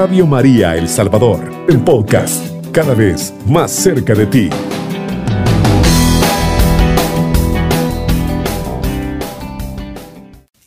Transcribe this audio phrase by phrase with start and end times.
[0.00, 4.48] Radio María El Salvador, el podcast, cada vez más cerca de ti.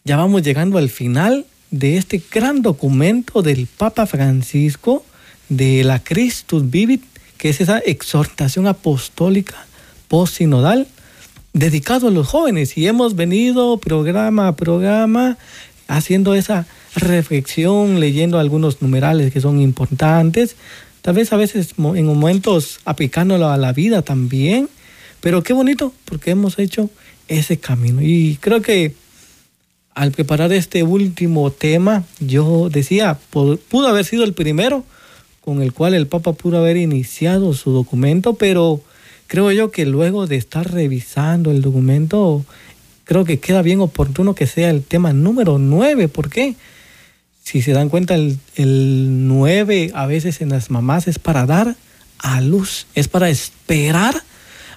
[0.03, 5.03] Ya vamos llegando al final de este gran documento del Papa Francisco
[5.49, 7.03] de la Christus Vivit,
[7.39, 9.65] que es esa exhortación apostólica
[10.09, 10.85] post-sinodal
[11.53, 12.77] dedicado a los jóvenes.
[12.77, 15.39] Y hemos venido programa a programa
[15.97, 16.65] haciendo esa
[16.95, 20.55] reflexión, leyendo algunos numerales que son importantes,
[21.01, 24.69] tal vez a veces en momentos aplicándolo a la vida también,
[25.21, 26.89] pero qué bonito porque hemos hecho
[27.27, 28.01] ese camino.
[28.01, 28.93] Y creo que
[29.95, 34.83] al preparar este último tema, yo decía, pudo haber sido el primero
[35.43, 38.81] con el cual el Papa pudo haber iniciado su documento, pero
[39.27, 42.45] creo yo que luego de estar revisando el documento,
[43.13, 46.07] creo que queda bien oportuno que sea el tema número 9.
[46.07, 46.55] ¿Por qué?
[47.43, 51.75] Si se dan cuenta, el, el 9 a veces en las mamás es para dar
[52.17, 54.15] a luz, es para esperar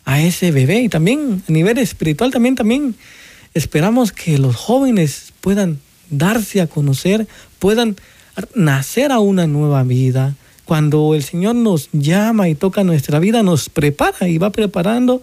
[0.05, 0.83] a ese bebé.
[0.83, 2.95] Y también a nivel espiritual, también, también
[3.55, 7.27] esperamos que los jóvenes puedan darse a conocer,
[7.59, 7.97] puedan
[8.55, 10.35] nacer a una nueva vida.
[10.67, 15.23] Cuando el Señor nos llama y toca nuestra vida, nos prepara y va preparando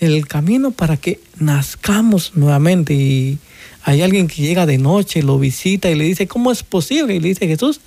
[0.00, 2.94] el camino para que nazcamos nuevamente.
[2.94, 3.38] Y
[3.84, 7.14] hay alguien que llega de noche, lo visita y le dice, ¿cómo es posible?
[7.14, 7.80] Y le dice Jesús,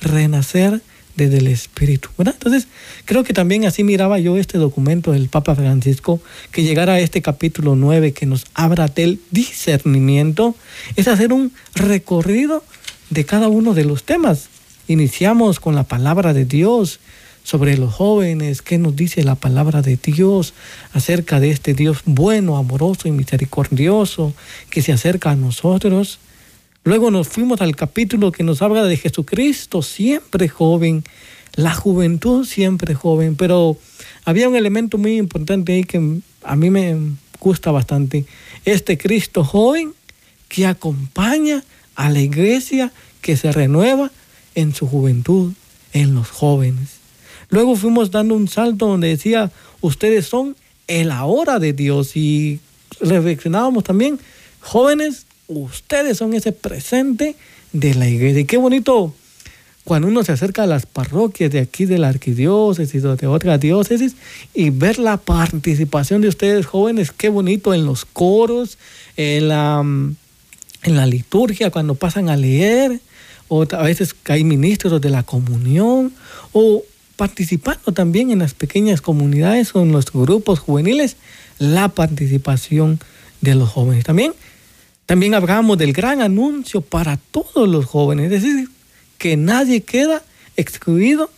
[0.00, 0.82] renacer
[1.16, 2.08] desde el Espíritu.
[2.18, 2.66] Entonces,
[3.04, 7.22] creo que también así miraba yo este documento del Papa Francisco, que llegara a este
[7.22, 10.54] capítulo 9 que nos abra del discernimiento,
[10.96, 12.64] es hacer un recorrido
[13.10, 14.48] de cada uno de los temas.
[14.88, 17.00] Iniciamos con la palabra de Dios,
[17.42, 20.54] sobre los jóvenes, qué nos dice la palabra de Dios
[20.92, 24.34] acerca de este Dios bueno, amoroso y misericordioso
[24.70, 26.18] que se acerca a nosotros.
[26.84, 31.04] Luego nos fuimos al capítulo que nos habla de Jesucristo, siempre joven,
[31.54, 33.76] la juventud siempre joven, pero
[34.24, 36.96] había un elemento muy importante ahí que a mí me
[37.38, 38.24] gusta bastante.
[38.64, 39.92] Este Cristo joven
[40.48, 41.64] que acompaña
[41.96, 44.10] a la iglesia que se renueva
[44.54, 45.52] en su juventud,
[45.92, 46.99] en los jóvenes.
[47.50, 49.50] Luego fuimos dando un salto donde decía,
[49.80, 50.56] ustedes son
[50.86, 52.60] el ahora de Dios y
[53.00, 54.18] reflexionábamos también,
[54.60, 57.36] jóvenes, ustedes son ese presente
[57.72, 58.40] de la iglesia.
[58.40, 59.14] Y qué bonito
[59.84, 63.58] cuando uno se acerca a las parroquias de aquí de la arquidiócesis o de otra
[63.58, 64.14] diócesis
[64.54, 68.78] y ver la participación de ustedes jóvenes, qué bonito en los coros,
[69.16, 73.00] en la, en la liturgia, cuando pasan a leer,
[73.48, 76.12] o a veces hay ministros de la comunión,
[76.52, 76.84] o
[77.20, 81.18] participando también en las pequeñas comunidades o en los grupos juveniles,
[81.58, 82.98] la participación
[83.42, 84.04] de los jóvenes.
[84.04, 84.32] También,
[85.04, 88.70] también hablamos del gran anuncio para todos los jóvenes, es decir,
[89.18, 90.22] que nadie queda
[90.56, 91.30] excluido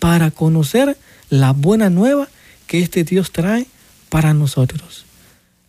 [0.00, 0.98] para conocer
[1.30, 2.26] la buena nueva
[2.66, 3.68] que este Dios trae
[4.08, 5.06] para nosotros.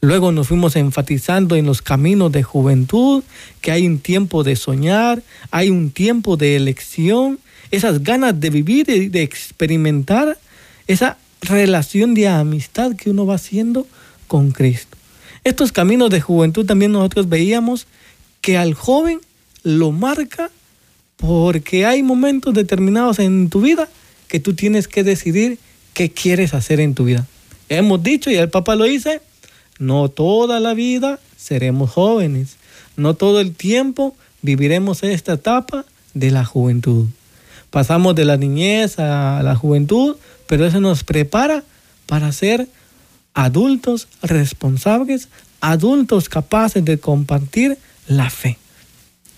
[0.02, 3.24] Luego nos fuimos enfatizando en los caminos de juventud,
[3.62, 7.38] que hay un tiempo de soñar, hay un tiempo de elección,
[7.72, 10.38] esas ganas de vivir y de experimentar
[10.88, 13.88] esa relación de amistad que uno va haciendo
[14.28, 14.98] con Cristo.
[15.44, 17.88] Estos caminos de juventud también nosotros veíamos
[18.42, 19.20] que al joven
[19.64, 20.52] lo marca
[21.18, 23.90] porque hay momentos determinados en tu vida
[24.28, 25.60] que tú tienes que decidir
[25.94, 27.26] qué quieres hacer en tu vida.
[27.68, 29.22] Hemos dicho, y el Papa lo dice,
[29.80, 32.56] no toda la vida seremos jóvenes,
[32.96, 37.08] no todo el tiempo viviremos esta etapa de la juventud.
[37.70, 40.16] Pasamos de la niñez a la juventud,
[40.48, 41.64] pero eso nos prepara
[42.06, 42.68] para ser
[43.34, 45.30] adultos responsables,
[45.62, 48.58] adultos capaces de compartir la fe.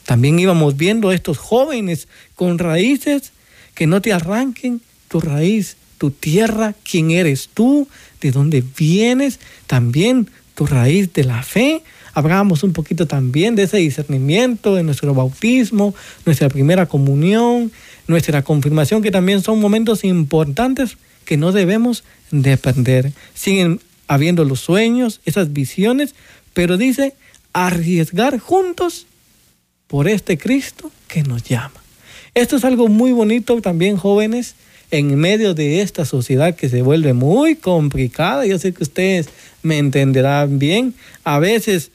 [0.05, 3.31] También íbamos viendo estos jóvenes con raíces
[3.75, 7.87] que no te arranquen tu raíz, tu tierra, quién eres tú,
[8.21, 11.83] de dónde vienes, también tu raíz de la fe.
[12.13, 15.93] Hablamos un poquito también de ese discernimiento de nuestro bautismo,
[16.25, 17.71] nuestra primera comunión,
[18.11, 23.11] nuestra confirmación, que también son momentos importantes que no debemos de perder.
[23.33, 26.13] Siguen habiendo los sueños, esas visiones,
[26.53, 27.15] pero dice
[27.53, 29.07] arriesgar juntos
[29.87, 31.81] por este Cristo que nos llama.
[32.33, 34.55] Esto es algo muy bonito también, jóvenes,
[34.89, 38.45] en medio de esta sociedad que se vuelve muy complicada.
[38.45, 39.29] Yo sé que ustedes
[39.63, 40.93] me entenderán bien.
[41.23, 41.91] A veces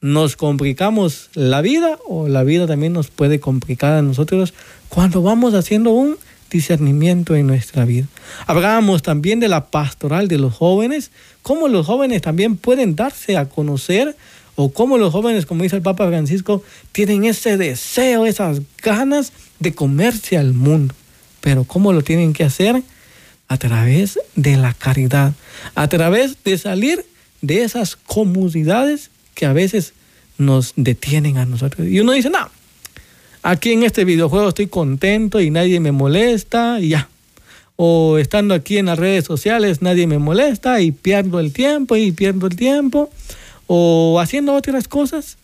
[0.00, 4.54] nos complicamos la vida o la vida también nos puede complicar a nosotros
[4.88, 6.16] cuando vamos haciendo un
[6.50, 8.06] discernimiento en nuestra vida.
[8.46, 11.10] Hablábamos también de la pastoral de los jóvenes,
[11.42, 14.16] cómo los jóvenes también pueden darse a conocer
[14.54, 16.62] o cómo los jóvenes, como dice el Papa Francisco,
[16.92, 20.94] tienen ese deseo, esas ganas de comerse al mundo.
[21.40, 22.82] Pero ¿cómo lo tienen que hacer?
[23.48, 25.34] A través de la caridad,
[25.74, 27.04] a través de salir
[27.42, 29.92] de esas comodidades que a veces
[30.38, 31.86] nos detienen a nosotros.
[31.86, 32.48] Y uno dice, no,
[33.46, 37.08] aquí en este videojuego estoy contento y nadie me molesta y ya.
[37.76, 42.10] O estando aquí en las redes sociales nadie me molesta y pierdo el tiempo y
[42.10, 43.08] pierdo el tiempo.
[43.68, 45.38] O haciendo otras cosas,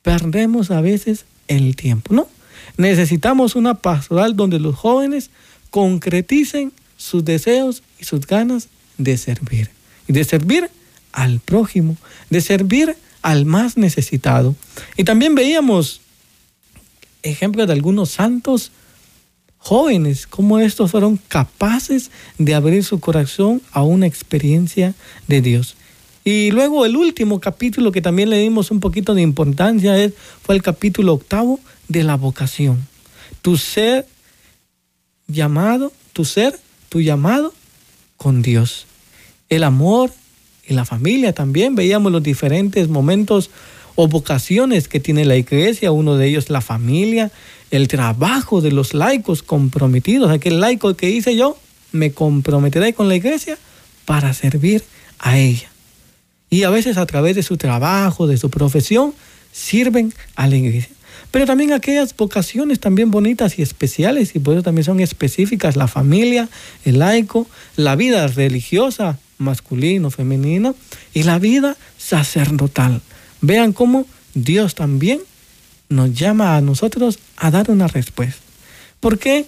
[0.00, 2.26] perdemos a veces el tiempo, ¿no?
[2.78, 5.30] Necesitamos una pastoral donde los jóvenes
[5.70, 9.68] concreticen sus deseos y sus ganas de servir.
[10.08, 10.70] Y de servir
[11.12, 11.96] al prójimo,
[12.30, 14.54] de servir al más necesitado.
[14.96, 16.01] Y también veíamos
[17.22, 18.72] ejemplos de algunos santos
[19.58, 24.94] jóvenes, cómo estos fueron capaces de abrir su corazón a una experiencia
[25.28, 25.76] de Dios.
[26.24, 29.94] Y luego el último capítulo que también le dimos un poquito de importancia
[30.42, 31.58] fue el capítulo octavo
[31.88, 32.86] de la vocación.
[33.40, 34.06] Tu ser
[35.26, 36.58] llamado, tu ser,
[36.88, 37.52] tu llamado
[38.16, 38.86] con Dios.
[39.48, 40.12] El amor
[40.66, 41.74] y la familia también.
[41.74, 43.50] Veíamos los diferentes momentos
[43.94, 47.30] o vocaciones que tiene la iglesia, uno de ellos la familia,
[47.70, 51.56] el trabajo de los laicos comprometidos, aquel laico que hice yo,
[51.92, 53.58] me comprometeré con la iglesia
[54.04, 54.82] para servir
[55.18, 55.70] a ella.
[56.50, 59.14] Y a veces a través de su trabajo, de su profesión,
[59.52, 60.90] sirven a la iglesia.
[61.30, 65.88] Pero también aquellas vocaciones también bonitas y especiales, y por eso también son específicas, la
[65.88, 66.48] familia,
[66.84, 67.46] el laico,
[67.76, 70.74] la vida religiosa, masculino, femenina,
[71.14, 73.00] y la vida sacerdotal.
[73.42, 75.20] Vean cómo Dios también
[75.88, 78.40] nos llama a nosotros a dar una respuesta.
[79.00, 79.46] ¿Por qué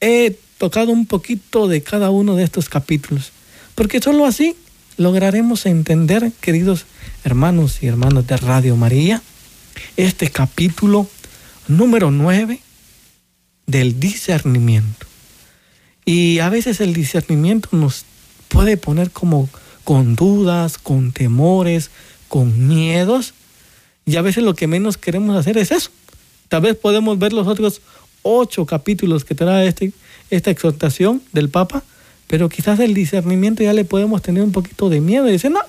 [0.00, 3.32] he tocado un poquito de cada uno de estos capítulos?
[3.74, 4.56] Porque solo así
[4.96, 6.86] lograremos entender, queridos
[7.24, 9.20] hermanos y hermanas de Radio María,
[9.96, 11.08] este capítulo
[11.66, 12.60] número 9
[13.66, 15.06] del discernimiento.
[16.04, 18.04] Y a veces el discernimiento nos
[18.48, 19.48] puede poner como
[19.84, 21.90] con dudas, con temores,
[22.28, 23.34] con miedos.
[24.06, 25.90] Y a veces lo que menos queremos hacer es eso.
[26.48, 27.82] Tal vez podemos ver los otros
[28.22, 29.92] ocho capítulos que trae este,
[30.30, 31.82] esta exhortación del Papa,
[32.26, 35.60] pero quizás el discernimiento ya le podemos tener un poquito de miedo y decir, no,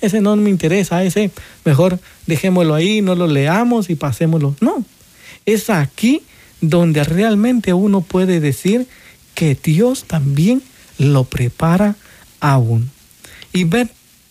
[0.00, 1.30] ese no me interesa, ese
[1.64, 4.54] mejor dejémoslo ahí, no lo leamos y pasémoslo.
[4.60, 4.84] No,
[5.46, 6.22] es aquí
[6.60, 8.86] donde realmente uno puede decir
[9.34, 10.62] que Dios también
[10.98, 11.96] lo prepara
[12.40, 12.90] aún.
[13.52, 13.88] Y ver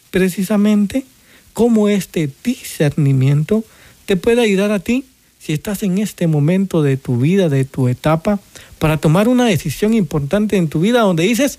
[0.09, 1.05] precisamente
[1.53, 3.63] cómo este discernimiento
[4.05, 5.05] te puede ayudar a ti
[5.39, 8.39] si estás en este momento de tu vida, de tu etapa,
[8.77, 11.57] para tomar una decisión importante en tu vida donde dices,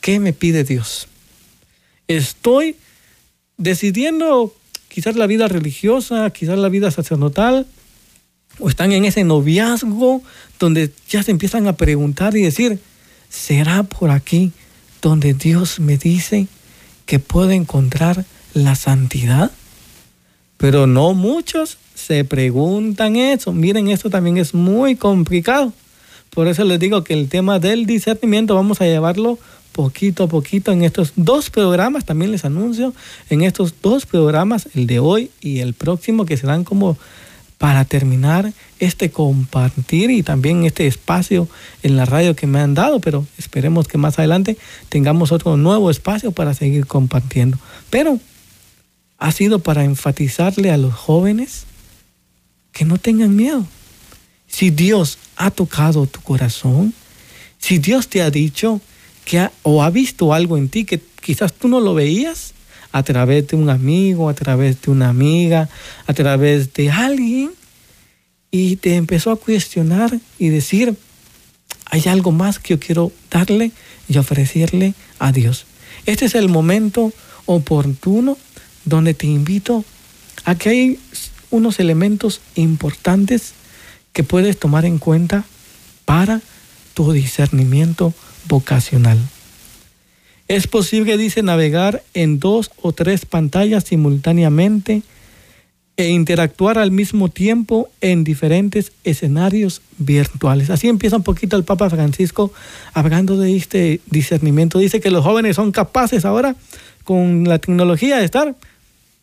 [0.00, 1.08] ¿qué me pide Dios?
[2.08, 2.76] Estoy
[3.58, 4.54] decidiendo
[4.88, 7.66] quizás la vida religiosa, quizás la vida sacerdotal,
[8.58, 10.22] o están en ese noviazgo
[10.58, 12.78] donde ya se empiezan a preguntar y decir,
[13.28, 14.52] ¿será por aquí
[15.02, 16.46] donde Dios me dice
[17.04, 19.50] que puedo encontrar la santidad?
[20.56, 23.52] Pero no muchos se preguntan eso.
[23.52, 25.72] Miren, esto también es muy complicado.
[26.30, 29.38] Por eso les digo que el tema del discernimiento vamos a llevarlo
[29.72, 32.04] poquito a poquito en estos dos programas.
[32.04, 32.94] También les anuncio
[33.30, 36.96] en estos dos programas, el de hoy y el próximo, que serán como
[37.58, 41.48] para terminar este compartir y también este espacio
[41.82, 44.56] en la radio que me han dado, pero esperemos que más adelante
[44.88, 47.58] tengamos otro nuevo espacio para seguir compartiendo.
[47.90, 48.18] Pero
[49.24, 51.64] ha sido para enfatizarle a los jóvenes
[52.72, 53.66] que no tengan miedo.
[54.46, 56.92] Si Dios ha tocado tu corazón,
[57.56, 58.82] si Dios te ha dicho
[59.24, 62.52] que o ha visto algo en ti que quizás tú no lo veías,
[62.92, 65.70] a través de un amigo, a través de una amiga,
[66.06, 67.50] a través de alguien,
[68.50, 70.98] y te empezó a cuestionar y decir,
[71.86, 73.72] hay algo más que yo quiero darle
[74.06, 75.64] y ofrecerle a Dios.
[76.04, 77.10] Este es el momento
[77.46, 78.36] oportuno
[78.84, 79.84] donde te invito
[80.44, 80.98] a que hay
[81.50, 83.52] unos elementos importantes
[84.12, 85.44] que puedes tomar en cuenta
[86.04, 86.40] para
[86.94, 88.14] tu discernimiento
[88.48, 89.18] vocacional.
[90.46, 95.02] Es posible, dice, navegar en dos o tres pantallas simultáneamente
[95.96, 100.70] e interactuar al mismo tiempo en diferentes escenarios virtuales.
[100.70, 102.52] Así empieza un poquito el Papa Francisco
[102.92, 104.78] hablando de este discernimiento.
[104.78, 106.56] Dice que los jóvenes son capaces ahora
[107.04, 108.54] con la tecnología de estar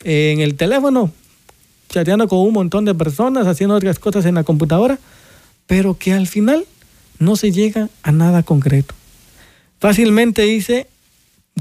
[0.03, 1.11] en el teléfono,
[1.89, 4.99] chateando con un montón de personas, haciendo otras cosas en la computadora,
[5.67, 6.65] pero que al final
[7.19, 8.93] no se llega a nada concreto.
[9.79, 10.87] Fácilmente dice,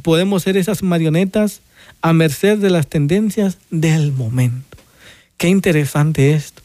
[0.03, 1.61] podemos ser esas marionetas
[2.03, 4.79] a merced de las tendencias del momento.
[5.37, 6.63] Qué interesante esto.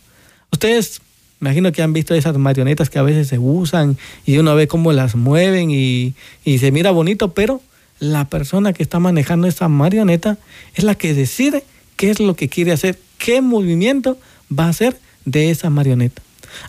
[0.52, 1.02] Ustedes,
[1.42, 4.92] imagino que han visto esas marionetas que a veces se usan y uno ve cómo
[4.94, 6.14] las mueven y,
[6.44, 7.62] y se mira bonito, pero
[8.00, 10.38] la persona que está manejando esa marioneta
[10.74, 11.64] es la que decide
[11.96, 14.18] qué es lo que quiere hacer, qué movimiento
[14.52, 16.22] va a hacer de esa marioneta.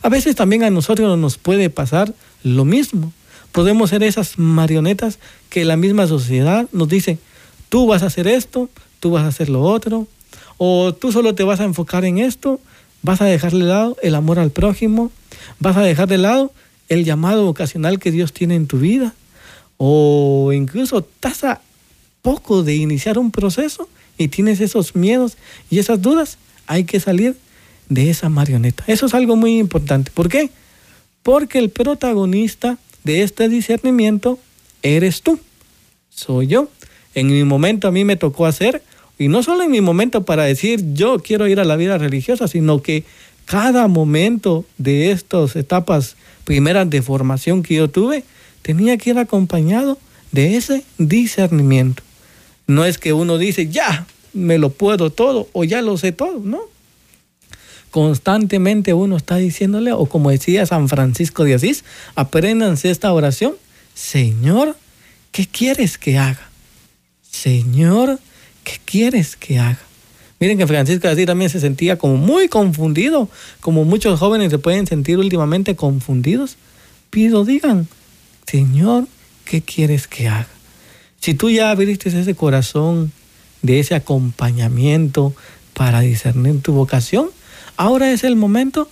[0.03, 3.13] A veces también a nosotros nos puede pasar lo mismo.
[3.53, 5.19] Podemos ser esas marionetas
[5.51, 7.19] que la misma sociedad nos dice,
[7.69, 8.69] tú vas a hacer esto,
[9.01, 10.07] tú vas a hacer lo otro,
[10.59, 12.61] o tú solo te vas a enfocar en esto,
[13.03, 15.11] vas a dejar de lado el amor al prójimo,
[15.59, 16.53] vas a dejar de lado
[16.89, 19.15] el llamado vocacional que Dios tiene en tu vida,
[19.77, 21.61] o incluso estás a
[22.23, 25.37] poco de iniciar un proceso y tienes esos miedos
[25.71, 27.37] y esas dudas, hay que salir
[27.89, 28.85] de esa marioneta.
[28.87, 30.11] Eso es algo muy importante.
[30.13, 30.51] ¿Por qué?
[31.23, 34.39] Porque el protagonista de este discernimiento
[34.83, 35.39] eres tú,
[36.11, 36.69] soy yo.
[37.15, 38.83] En mi momento a mí me tocó hacer,
[39.19, 42.49] y no solo en mi momento para decir yo quiero ir a la vida religiosa,
[42.49, 43.05] sino que
[43.45, 48.25] cada momento de estas etapas primeras de formación que yo tuve,
[48.67, 49.97] tenía que ir acompañado
[50.33, 52.03] de ese discernimiento.
[52.67, 56.41] No es que uno dice, ya, me lo puedo todo o ya lo sé todo,
[56.43, 56.63] ¿no?
[57.93, 61.85] Constantemente uno está diciéndole, o como decía San Francisco de Asís,
[62.17, 63.55] apréndanse esta oración,
[63.95, 64.77] Señor,
[65.31, 66.51] ¿qué quieres que haga?
[67.31, 68.19] Señor,
[68.65, 69.79] ¿qué quieres que haga?
[70.41, 73.29] Miren que Francisco de Asís también se sentía como muy confundido,
[73.61, 76.57] como muchos jóvenes se pueden sentir últimamente confundidos.
[77.11, 77.87] Pido, digan,
[78.47, 79.09] Señor,
[79.45, 80.49] ¿qué quieres que haga?
[81.21, 83.13] Si tú ya abriste ese corazón
[83.63, 85.35] de ese acompañamiento
[85.75, 87.31] para discernir tu vocación,
[87.77, 88.89] ahora es el momento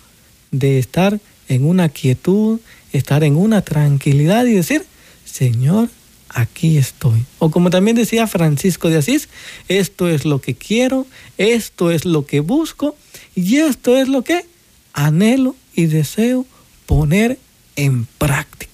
[0.51, 2.61] de estar en una quietud,
[2.93, 4.85] estar en una tranquilidad y decir,
[5.25, 5.89] Señor,
[6.29, 7.25] aquí estoy.
[7.39, 9.29] O como también decía Francisco de Asís,
[9.69, 11.07] esto es lo que quiero,
[11.39, 12.97] esto es lo que busco
[13.35, 14.45] y esto es lo que
[14.93, 16.47] anhelo y deseo
[16.87, 17.39] poner
[17.77, 18.74] en práctica.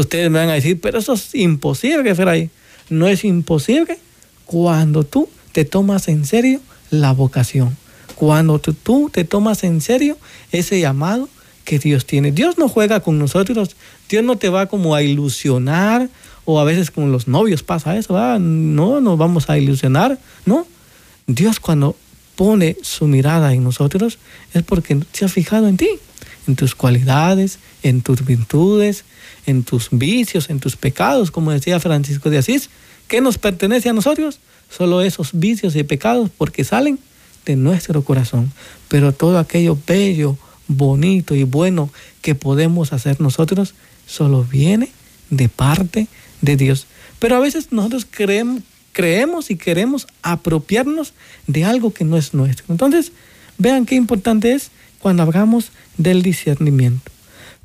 [0.00, 2.50] Ustedes me van a decir, pero eso es imposible, Fray.
[2.90, 3.98] No es imposible
[4.44, 6.60] cuando tú te tomas en serio
[6.90, 7.76] la vocación,
[8.14, 10.18] cuando tú, te tomas en serio
[10.52, 11.30] ese llamado
[11.64, 12.30] que Dios tiene.
[12.30, 13.74] Dios no juega con nosotros,
[14.10, 16.10] Dios no te va como a ilusionar
[16.44, 20.66] o a veces con los novios pasa eso, no nos vamos a ilusionar, no.
[21.26, 21.96] Dios cuando
[22.36, 24.18] pone su mirada en nosotros
[24.52, 25.88] es porque se ha fijado en ti,
[26.46, 29.04] en tus cualidades, en tus virtudes,
[29.46, 32.70] en tus vicios, en tus pecados, como decía Francisco de Asís.
[33.08, 34.40] ¿Qué nos pertenece a nosotros?
[34.70, 36.98] Solo esos vicios y pecados porque salen
[37.44, 38.52] de nuestro corazón.
[38.88, 40.36] Pero todo aquello bello,
[40.68, 43.74] bonito y bueno que podemos hacer nosotros
[44.06, 44.90] solo viene
[45.30, 46.08] de parte
[46.40, 46.86] de Dios.
[47.18, 48.62] Pero a veces nosotros creemos,
[48.92, 51.12] creemos y queremos apropiarnos
[51.46, 52.66] de algo que no es nuestro.
[52.68, 53.12] Entonces,
[53.58, 54.70] vean qué importante es
[55.06, 57.12] cuando hablamos del discernimiento.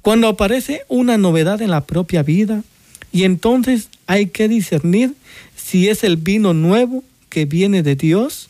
[0.04, 2.64] Cuando aparece una novedad en la propia vida
[3.12, 5.16] y entonces hay que discernir
[5.56, 8.48] si es el vino nuevo que viene de Dios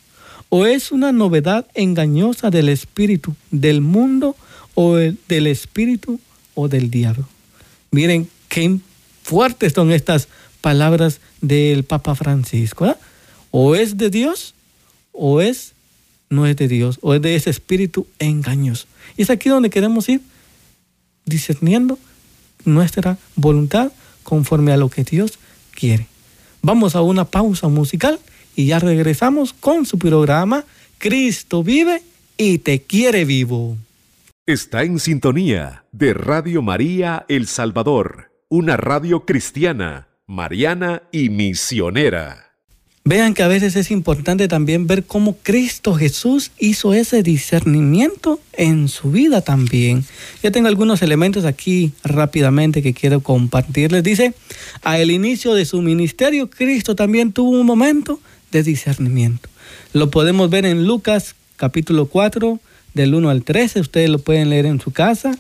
[0.50, 4.36] o es una novedad engañosa del espíritu, del mundo
[4.76, 6.20] o del espíritu
[6.54, 7.30] o del diablo.
[7.92, 8.78] Miren qué
[9.24, 10.28] fuertes son estas
[10.60, 12.88] palabras del Papa Francisco.
[12.88, 12.96] ¿eh?
[13.52, 14.54] O es de Dios
[15.14, 15.76] o es
[16.32, 18.88] no es de Dios o es de ese espíritu engañoso.
[19.18, 20.22] Y es aquí donde queremos ir
[21.26, 22.00] discerniendo
[22.66, 23.92] nuestra voluntad
[24.24, 25.38] conforme a lo que Dios
[25.72, 26.08] quiere.
[26.64, 28.20] Vamos a una pausa musical
[28.56, 30.66] y ya regresamos con su programa
[30.98, 32.02] Cristo vive
[32.38, 33.78] y te quiere vivo.
[34.46, 42.51] Está en sintonía de Radio María El Salvador, una radio cristiana, mariana y misionera.
[43.04, 48.88] Vean que a veces es importante también ver cómo Cristo Jesús hizo ese discernimiento en
[48.90, 50.06] su vida también.
[50.44, 54.04] Ya tengo algunos elementos aquí rápidamente que quiero compartirles.
[54.04, 54.36] Dice,
[54.84, 58.20] al inicio de su ministerio, Cristo también tuvo un momento
[58.52, 59.50] de discernimiento.
[59.94, 62.60] Lo podemos ver en Lucas capítulo 4,
[62.94, 65.38] del 1 al 13, ustedes lo pueden leer en su casa.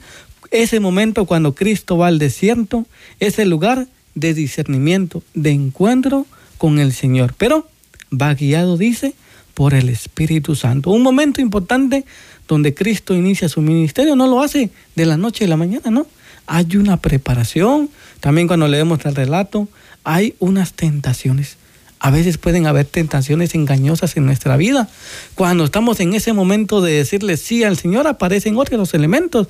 [0.51, 2.85] Ese momento cuando Cristo va al desierto,
[3.19, 6.25] es el lugar de discernimiento, de encuentro
[6.61, 7.67] con el Señor, pero
[8.13, 9.15] va guiado, dice,
[9.55, 10.91] por el Espíritu Santo.
[10.91, 12.05] Un momento importante
[12.47, 16.05] donde Cristo inicia su ministerio, no lo hace de la noche a la mañana, no.
[16.45, 17.89] Hay una preparación,
[18.19, 19.69] también cuando leemos el relato,
[20.03, 21.57] hay unas tentaciones.
[21.99, 24.87] A veces pueden haber tentaciones engañosas en nuestra vida.
[25.33, 29.47] Cuando estamos en ese momento de decirle sí al Señor, aparecen otros elementos.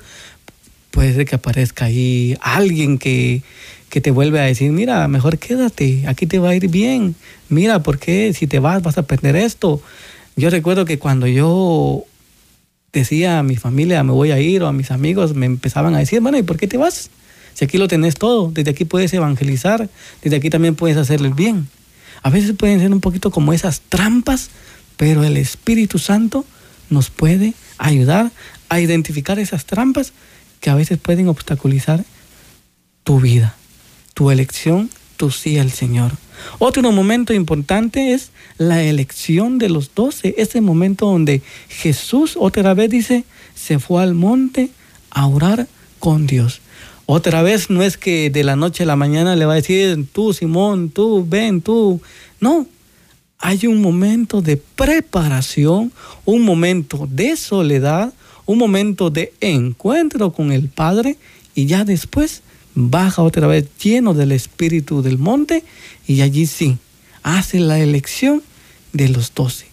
[0.90, 3.42] Puede ser que aparezca ahí alguien que,
[3.92, 7.14] que te vuelve a decir, mira, mejor quédate, aquí te va a ir bien,
[7.50, 9.82] mira, porque si te vas vas a perder esto.
[10.34, 12.04] Yo recuerdo que cuando yo
[12.94, 15.98] decía a mi familia, me voy a ir, o a mis amigos, me empezaban a
[15.98, 17.10] decir, bueno, ¿y por qué te vas?
[17.52, 19.90] Si aquí lo tenés todo, desde aquí puedes evangelizar,
[20.22, 21.68] desde aquí también puedes hacerle el bien.
[22.22, 24.48] A veces pueden ser un poquito como esas trampas,
[24.96, 26.46] pero el Espíritu Santo
[26.88, 28.30] nos puede ayudar
[28.70, 30.14] a identificar esas trampas
[30.60, 32.06] que a veces pueden obstaculizar
[33.04, 33.54] tu vida,
[34.14, 36.12] tu elección, tu sí al Señor.
[36.58, 42.90] Otro momento importante es la elección de los doce, ese momento donde Jesús otra vez
[42.90, 44.70] dice, se fue al monte
[45.10, 46.60] a orar con Dios.
[47.06, 50.06] Otra vez no es que de la noche a la mañana le va a decir,
[50.12, 52.00] tú Simón, tú ven, tú.
[52.40, 52.66] No,
[53.38, 55.92] hay un momento de preparación,
[56.24, 58.12] un momento de soledad,
[58.46, 61.18] un momento de encuentro con el Padre
[61.54, 62.42] y ya después
[62.74, 65.64] baja otra vez lleno del espíritu del monte
[66.06, 66.78] y allí sí
[67.22, 68.42] hace la elección
[68.92, 69.66] de los doce,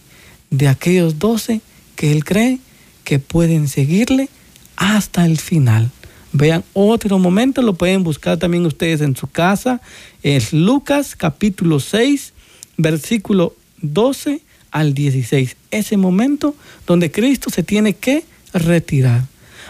[0.50, 1.60] de aquellos doce
[1.96, 2.58] que él cree
[3.04, 4.28] que pueden seguirle
[4.76, 5.90] hasta el final.
[6.32, 9.80] Vean otro momento, lo pueden buscar también ustedes en su casa.
[10.22, 12.32] Es Lucas capítulo 6,
[12.76, 14.40] versículo 12
[14.70, 15.56] al 16.
[15.72, 16.54] Ese momento
[16.86, 19.24] donde Cristo se tiene que retirar.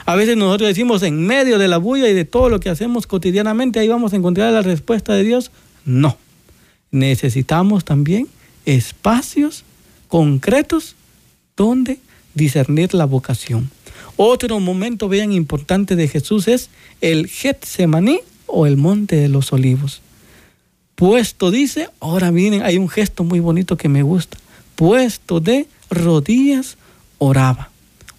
[0.06, 3.06] A veces nosotros decimos en medio de la bulla y de todo lo que hacemos
[3.06, 5.50] cotidianamente, ahí vamos a encontrar la respuesta de Dios.
[5.84, 6.16] No.
[6.90, 8.28] Necesitamos también
[8.64, 9.64] espacios
[10.08, 10.96] concretos
[11.56, 11.98] donde
[12.34, 13.70] discernir la vocación.
[14.16, 16.68] Otro momento, vean, importante de Jesús es
[17.00, 20.02] el Getsemaní o el Monte de los Olivos.
[20.94, 24.36] Puesto, dice, ahora miren, hay un gesto muy bonito que me gusta.
[24.76, 26.76] Puesto de rodillas,
[27.18, 27.70] oraba.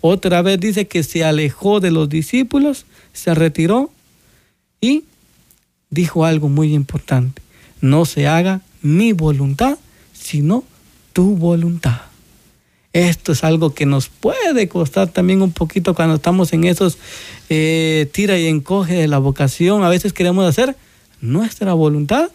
[0.01, 3.91] Otra vez dice que se alejó de los discípulos, se retiró
[4.81, 5.05] y
[5.91, 7.41] dijo algo muy importante.
[7.81, 9.77] No se haga mi voluntad,
[10.13, 10.63] sino
[11.13, 12.01] tu voluntad.
[12.93, 16.97] Esto es algo que nos puede costar también un poquito cuando estamos en esos
[17.49, 19.83] eh, tira y encoge de la vocación.
[19.83, 20.75] A veces queremos hacer
[21.21, 22.31] nuestra voluntad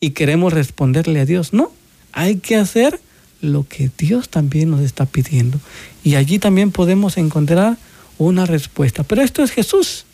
[0.00, 1.52] y queremos responderle a Dios.
[1.52, 1.70] No,
[2.12, 2.98] hay que hacer
[3.40, 5.60] lo que Dios también nos está pidiendo.
[6.04, 7.76] Y allí también podemos encontrar
[8.18, 9.04] una respuesta.
[9.04, 10.04] Pero esto es Jesús.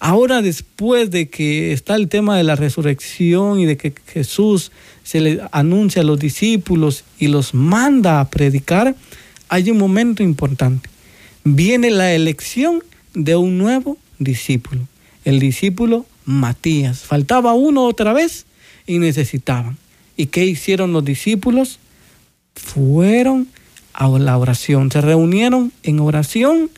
[0.00, 4.72] Ahora después de que está el tema de la resurrección y de que Jesús
[5.04, 8.96] se le anuncia a los discípulos y los manda a predicar,
[9.48, 10.90] hay un momento importante.
[11.44, 12.82] Viene la elección
[13.14, 14.88] de un nuevo discípulo,
[15.24, 17.00] el discípulo Matías.
[17.00, 18.46] Faltaba uno otra vez
[18.86, 19.78] y necesitaban.
[20.16, 21.78] ¿Y qué hicieron los discípulos?
[22.54, 23.48] Fueron
[23.92, 26.70] a la oración, se reunieron en oración,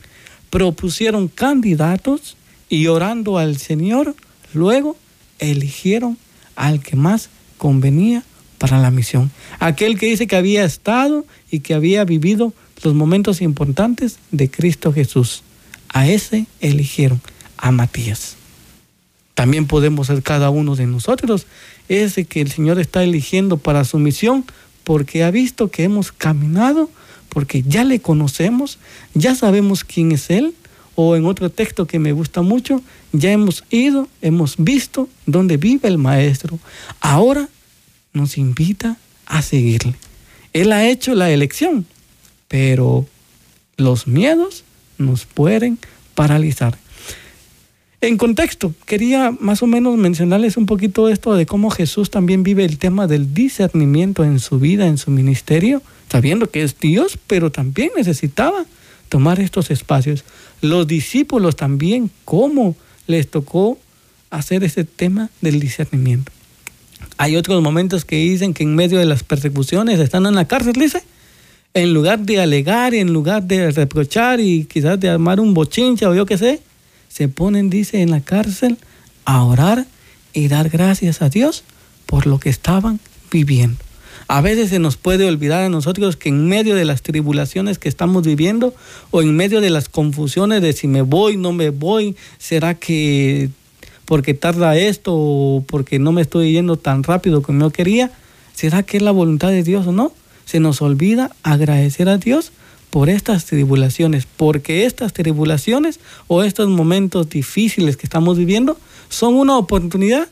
[0.49, 2.37] propusieron candidatos
[2.69, 4.15] y orando al Señor,
[4.53, 4.97] luego
[5.39, 6.17] eligieron
[6.55, 8.23] al que más convenía
[8.57, 9.31] para la misión.
[9.59, 14.93] Aquel que dice que había estado y que había vivido los momentos importantes de Cristo
[14.93, 15.43] Jesús.
[15.89, 17.21] A ese eligieron,
[17.57, 18.35] a Matías.
[19.33, 21.45] También podemos ser cada uno de nosotros
[21.89, 24.45] ese que el Señor está eligiendo para su misión
[24.85, 26.89] porque ha visto que hemos caminado,
[27.27, 28.79] porque ya le conocemos,
[29.13, 30.53] ya sabemos quién es Él
[30.95, 35.89] o en otro texto que me gusta mucho, ya hemos ido, hemos visto dónde vive
[35.89, 36.57] el Maestro.
[37.01, 37.49] Ahora
[38.13, 39.95] nos invita a seguirle.
[40.53, 41.85] Él ha hecho la elección,
[42.47, 43.05] pero
[43.75, 44.63] los miedos
[44.97, 45.77] nos pueden
[46.13, 46.77] paralizar.
[48.05, 52.63] En contexto, quería más o menos mencionarles un poquito esto de cómo Jesús también vive
[52.63, 57.51] el tema del discernimiento en su vida, en su ministerio, sabiendo que es Dios, pero
[57.51, 58.67] también necesitaba
[59.09, 60.23] tomar estos espacios.
[60.61, 62.75] Los discípulos también, cómo
[63.07, 63.79] les tocó
[64.29, 66.31] hacer ese tema del discernimiento.
[67.17, 70.73] Hay otros momentos que dicen que en medio de las persecuciones están en la cárcel,
[70.73, 71.01] dice,
[71.73, 76.13] en lugar de alegar en lugar de reprochar y quizás de armar un bochincha o
[76.13, 76.61] yo qué sé,
[77.15, 78.77] se ponen, dice, en la cárcel
[79.23, 79.85] a orar
[80.33, 81.63] y dar gracias a Dios
[82.05, 82.99] por lo que estaban
[83.31, 83.77] viviendo.
[84.27, 87.87] A veces se nos puede olvidar a nosotros que en medio de las tribulaciones que
[87.87, 88.75] estamos viviendo
[89.11, 93.49] o en medio de las confusiones de si me voy, no me voy, será que
[94.03, 98.11] porque tarda esto o porque no me estoy yendo tan rápido como yo quería,
[98.53, 100.11] será que es la voluntad de Dios o no?
[100.43, 102.51] Se nos olvida agradecer a Dios
[102.95, 108.79] por estas tribulaciones, porque estas tribulaciones o estos momentos difíciles que estamos viviendo
[109.09, 110.29] son una oportunidad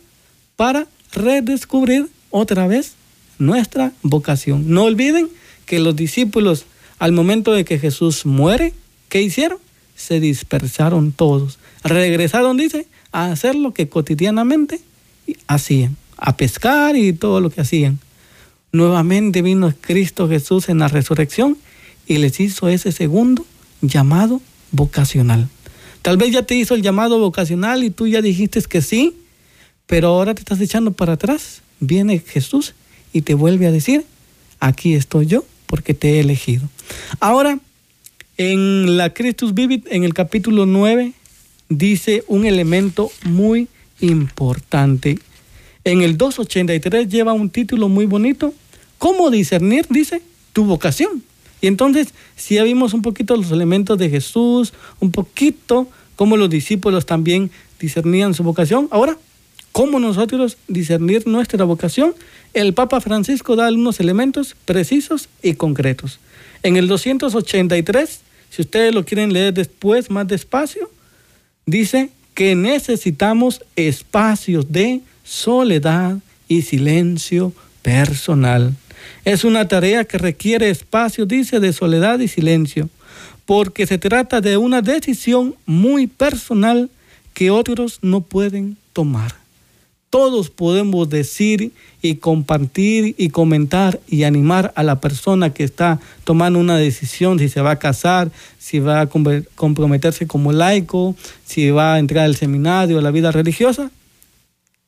[0.56, 2.94] para redescubrir otra vez
[3.38, 4.70] nuestra vocación.
[4.70, 5.28] No olviden
[5.66, 6.64] que los discípulos,
[7.00, 8.74] al momento de que Jesús muere,
[9.10, 9.58] ¿qué hicieron?
[9.98, 11.60] Se dispersaron todos.
[11.84, 14.80] Regresaron, dice, a hacer lo que cotidianamente
[15.48, 18.00] hacían, a pescar y todo lo que hacían.
[18.72, 21.58] Nuevamente vino Cristo Jesús en la resurrección
[22.08, 23.46] y les hizo ese segundo
[23.82, 25.48] llamado vocacional.
[26.02, 29.16] Tal vez ya te hizo el llamado vocacional y tú ya dijiste que sí,
[29.88, 31.62] pero ahora te estás echando para atrás.
[31.80, 32.74] Viene Jesús
[33.14, 34.06] y te vuelve a decir,
[34.60, 36.68] aquí estoy yo porque te he elegido.
[37.20, 37.60] Ahora,
[38.38, 41.14] en la Christus Vivit, en el capítulo 9,
[41.70, 43.68] dice un elemento muy
[44.00, 45.20] importante.
[45.84, 48.54] En el 283 lleva un título muy bonito.
[48.98, 49.86] ¿Cómo discernir?
[49.90, 50.22] Dice,
[50.54, 51.24] tu vocación.
[51.64, 56.50] Y entonces, si ya vimos un poquito los elementos de Jesús, un poquito cómo los
[56.50, 58.90] discípulos también discernían su vocación.
[58.92, 59.18] Ahora,
[59.72, 62.16] ¿cómo nosotros discernir nuestra vocación?
[62.54, 66.20] El Papa Francisco da algunos elementos precisos y concretos.
[66.64, 70.92] En el 283, si ustedes lo quieren leer después, más despacio,
[71.66, 76.18] dice que necesitamos espacios de soledad
[76.50, 78.74] y silencio personal.
[79.26, 82.90] Es una tarea que requiere espacio, dice, de soledad y silencio,
[83.46, 86.90] porque se trata de una decisión muy personal
[87.34, 89.36] que otros no pueden tomar.
[90.10, 91.72] Todos podemos decir
[92.04, 97.50] y compartir y comentar y animar a la persona que está tomando una decisión, si
[97.50, 99.10] se va a casar, si va a
[99.56, 103.90] comprometerse como laico, si va a entrar al seminario, a la vida religiosa.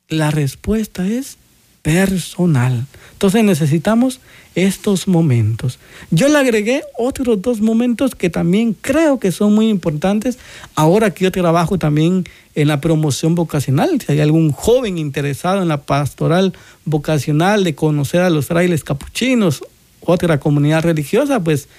[0.09, 1.37] La respuesta es
[1.81, 2.85] personal.
[3.15, 4.19] Entonces necesitamos
[4.55, 5.79] estos momentos.
[6.11, 10.37] Yo le agregué otros dos momentos que también creo que son muy importantes
[10.75, 12.25] ahora que yo trabajo también
[12.55, 14.01] en la promoción vocacional.
[14.01, 16.51] Si hay algún joven interesado en la pastoral
[16.83, 19.63] vocacional de conocer a los frailes capuchinos,
[20.01, 21.69] otra comunidad religiosa, pues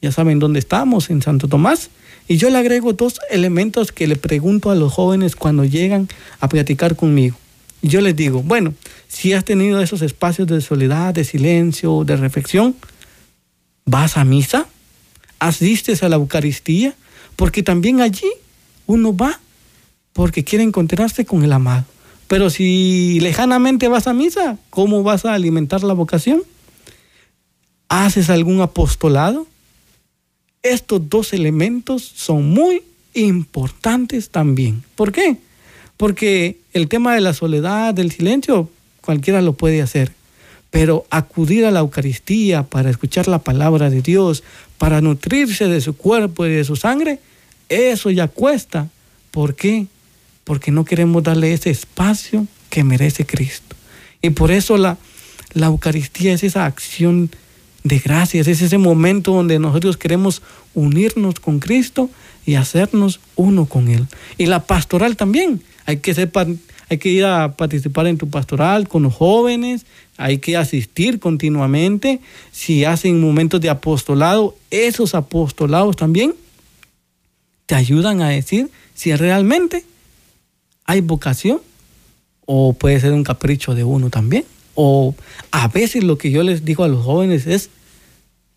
[0.00, 1.90] ya saben dónde estamos, en Santo Tomás.
[2.26, 6.08] Y yo le agrego dos elementos que le pregunto a los jóvenes cuando llegan
[6.40, 7.36] a platicar conmigo
[7.82, 8.74] yo les digo, bueno,
[9.08, 12.76] si has tenido esos espacios de soledad, de silencio, de reflexión,
[13.84, 14.66] ¿vas a misa?
[15.38, 16.94] ¿Asistes a la Eucaristía?
[17.36, 18.30] Porque también allí
[18.86, 19.40] uno va
[20.12, 21.84] porque quiere encontrarse con el amado.
[22.26, 26.42] Pero si lejanamente vas a misa, ¿cómo vas a alimentar la vocación?
[27.88, 29.46] ¿Haces algún apostolado?
[30.62, 32.82] Estos dos elementos son muy
[33.14, 34.82] importantes también.
[34.96, 35.36] ¿Por qué?
[35.96, 38.68] Porque el tema de la soledad, del silencio,
[39.00, 40.12] cualquiera lo puede hacer.
[40.70, 44.42] Pero acudir a la Eucaristía para escuchar la palabra de Dios,
[44.76, 47.18] para nutrirse de su cuerpo y de su sangre,
[47.68, 48.88] eso ya cuesta.
[49.30, 49.86] ¿Por qué?
[50.44, 53.74] Porque no queremos darle ese espacio que merece Cristo.
[54.20, 54.98] Y por eso la,
[55.54, 57.30] la Eucaristía es esa acción
[57.84, 60.42] de gracias, es ese momento donde nosotros queremos
[60.74, 62.10] unirnos con Cristo
[62.46, 64.06] y hacernos uno con Él.
[64.38, 66.30] Y la pastoral también hay que, ser,
[66.88, 69.84] hay que ir a participar en tu pastoral con los jóvenes,
[70.16, 72.20] hay que asistir continuamente.
[72.52, 76.34] Si hacen momentos de apostolado, esos apostolados también
[77.66, 79.84] te ayudan a decir si realmente
[80.84, 81.60] hay vocación
[82.46, 84.44] o puede ser un capricho de uno también.
[84.74, 85.14] O
[85.50, 87.70] a veces lo que yo les digo a los jóvenes es,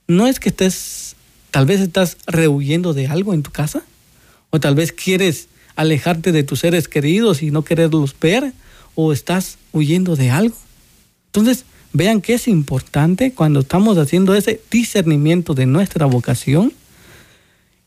[0.08, 1.09] no es que estés,
[1.52, 3.84] tal vez estás rehuyendo de algo en tu casa,
[4.50, 8.54] o tal vez quieres alejarte de tus seres queridos y no quererlos ver
[8.96, 10.56] o estás huyendo de algo.
[11.28, 16.74] Entonces, vean que es importante cuando estamos haciendo ese discernimiento de nuestra vocación.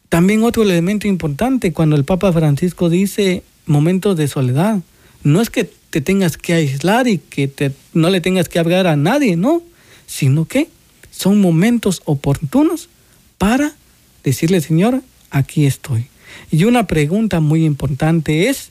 [0.08, 4.80] También otro elemento importante cuando el Papa Francisco dice momentos de soledad.
[5.22, 8.86] No es que te tengas que aislar y que te, no le tengas que hablar
[8.86, 9.62] a nadie, no,
[10.06, 10.68] sino que
[11.10, 12.88] son momentos oportunos
[13.42, 13.72] para
[14.22, 15.02] decirle, Señor,
[15.32, 16.06] aquí estoy.
[16.52, 18.70] Y una pregunta muy importante es,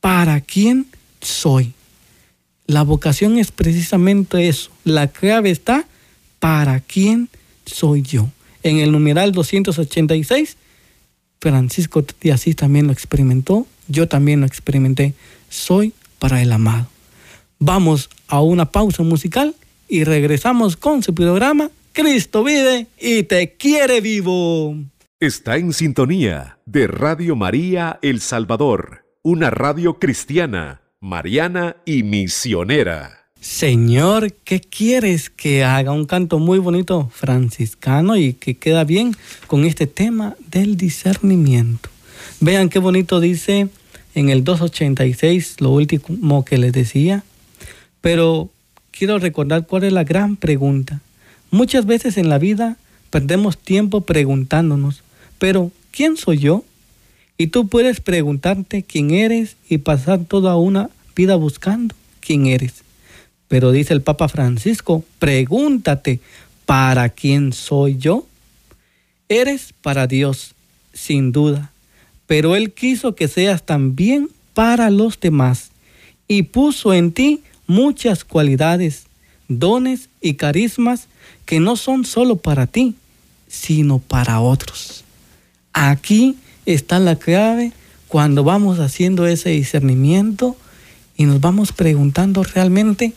[0.00, 0.86] ¿para quién
[1.20, 1.72] soy?
[2.68, 4.70] La vocación es precisamente eso.
[4.84, 5.88] La clave está,
[6.38, 7.28] ¿para quién
[7.64, 8.28] soy yo?
[8.62, 10.56] En el numeral 286,
[11.40, 15.14] Francisco de Asís también lo experimentó, yo también lo experimenté.
[15.50, 16.86] Soy para el amado.
[17.58, 19.56] Vamos a una pausa musical
[19.88, 24.76] y regresamos con su programa Cristo vive y te quiere vivo.
[25.18, 33.30] Está en sintonía de Radio María El Salvador, una radio cristiana, mariana y misionera.
[33.40, 35.92] Señor, ¿qué quieres que haga?
[35.92, 41.88] Un canto muy bonito franciscano y que queda bien con este tema del discernimiento.
[42.40, 43.70] Vean qué bonito dice
[44.14, 47.24] en el 286, lo último que les decía.
[48.02, 48.50] Pero
[48.90, 51.00] quiero recordar cuál es la gran pregunta.
[51.50, 52.76] Muchas veces en la vida
[53.10, 55.02] perdemos tiempo preguntándonos,
[55.38, 56.64] pero, ¿quién soy yo?
[57.38, 62.82] Y tú puedes preguntarte quién eres y pasar toda una vida buscando quién eres.
[63.48, 66.20] Pero dice el Papa Francisco, pregúntate,
[66.64, 68.26] ¿para quién soy yo?
[69.28, 70.54] Eres para Dios,
[70.92, 71.72] sin duda,
[72.26, 75.70] pero Él quiso que seas también para los demás
[76.26, 79.06] y puso en ti muchas cualidades,
[79.48, 81.08] dones y carismas
[81.44, 82.94] que no son solo para ti,
[83.48, 85.04] sino para otros.
[85.72, 87.72] Aquí está la clave
[88.08, 90.56] cuando vamos haciendo ese discernimiento
[91.16, 93.12] y nos vamos preguntando realmente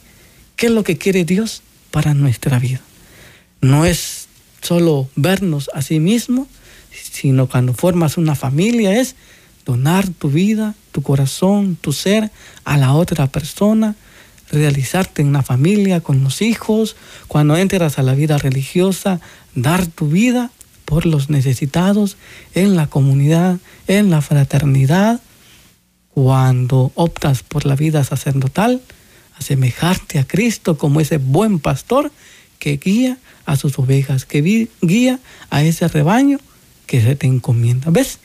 [0.55, 1.61] qué es lo que quiere Dios
[1.91, 2.81] para nuestra vida.
[3.61, 4.27] No es
[4.61, 6.47] solo vernos a sí mismo,
[6.91, 9.15] sino cuando formas una familia es
[9.65, 12.31] donar tu vida, tu corazón, tu ser
[12.63, 13.95] a la otra persona,
[14.51, 16.95] realizarte en una familia con los hijos,
[17.27, 19.19] cuando entras a la vida religiosa,
[19.55, 20.51] dar tu vida
[20.85, 22.17] por los necesitados
[22.55, 25.21] en la comunidad, en la fraternidad,
[26.09, 28.81] cuando optas por la vida sacerdotal,
[29.37, 32.11] asemejarte a Cristo como ese buen pastor
[32.57, 36.39] que guía a sus ovejas, que guía a ese rebaño
[36.87, 37.91] que se te encomienda.
[37.91, 38.19] ¿Ves?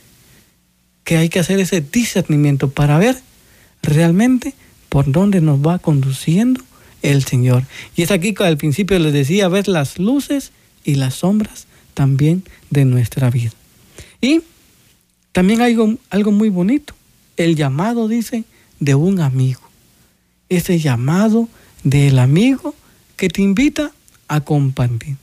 [1.03, 3.15] Que hay que hacer ese discernimiento para ver
[3.81, 4.55] realmente
[4.89, 6.61] por dónde nos va conduciendo
[7.01, 7.63] el Señor.
[7.95, 10.51] Y es aquí que al principio les decía, ver las luces
[10.83, 13.53] y las sombras también de nuestra vida.
[14.21, 14.41] Y
[15.31, 16.93] también hay algo, algo muy bonito,
[17.37, 18.43] el llamado, dice,
[18.79, 19.61] de un amigo.
[20.49, 21.49] Ese llamado
[21.83, 22.75] del amigo
[23.17, 23.91] que te invita
[24.27, 25.17] a compartir.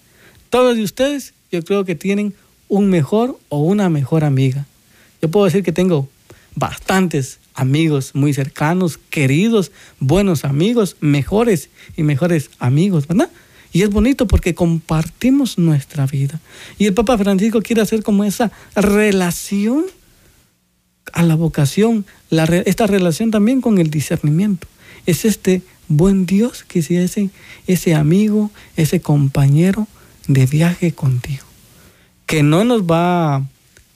[0.50, 2.34] Todos de ustedes yo creo que tienen
[2.68, 4.66] un mejor o una mejor amiga.
[5.20, 6.08] Yo puedo decir que tengo
[6.54, 13.30] bastantes amigos muy cercanos, queridos, buenos amigos, mejores y mejores amigos, ¿verdad?
[13.72, 16.40] Y es bonito porque compartimos nuestra vida.
[16.78, 19.84] Y el Papa Francisco quiere hacer como esa relación
[21.12, 24.66] a la vocación, esta relación también con el discernimiento.
[25.06, 27.30] Es este buen Dios que sea ese,
[27.66, 29.88] ese amigo, ese compañero
[30.28, 31.44] de viaje contigo.
[32.26, 33.42] Que no nos va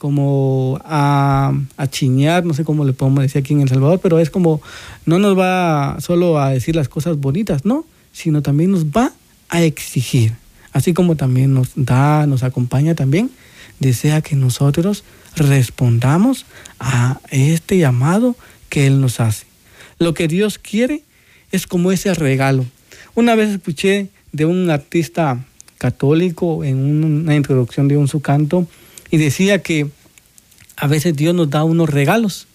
[0.07, 4.21] como a, a chiñar, no sé cómo le podemos decir aquí en El Salvador, pero
[4.21, 4.63] es como,
[5.05, 9.11] no nos va solo a decir las cosas bonitas, no, sino también nos va
[9.49, 10.35] a exigir,
[10.73, 13.33] así como también nos da, nos acompaña también,
[13.81, 15.03] desea que nosotros
[15.35, 16.47] respondamos
[16.79, 18.37] a este llamado
[18.69, 19.47] que Él nos hace.
[19.99, 21.03] Lo que Dios quiere
[21.51, 22.65] es como ese regalo.
[23.17, 25.45] Una vez escuché de un artista
[25.79, 28.69] católico en una introducción de un su canto
[29.11, 29.89] y decía que
[30.77, 32.47] a veces Dios nos da unos regalos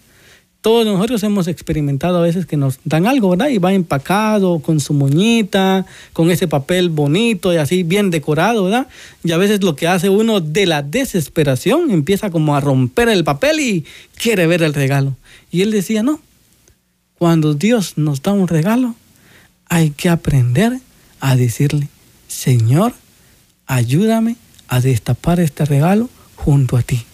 [0.62, 3.48] todos nosotros hemos experimentado a veces que nos dan algo, ¿verdad?
[3.48, 8.86] Y va empacado con su moñita, con ese papel bonito y así bien decorado, ¿verdad?
[9.24, 13.24] Y a veces lo que hace uno de la desesperación empieza como a romper el
[13.24, 13.84] papel y
[14.16, 15.16] quiere ver el regalo.
[15.50, 16.20] Y él decía, no,
[17.18, 18.94] cuando Dios nos da un regalo,
[19.68, 20.78] hay que aprender
[21.18, 21.88] a decirle,
[22.28, 22.94] Señor,
[23.66, 24.36] ayúdame
[24.68, 26.08] a destapar este regalo
[26.44, 27.04] junto a ti,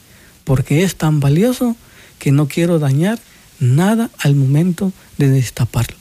[0.44, 1.76] porque es tan valioso
[2.18, 3.18] que no quiero dañar
[3.60, 5.96] nada al momento de destaparlo.